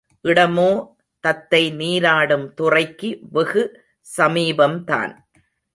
இடமோ 0.21 0.71
தத்தை 1.23 1.71
நீராடும் 1.71 2.53
துறைக்கு 2.53 3.19
வெகு 3.31 3.63
சமீபம்தான். 4.17 5.13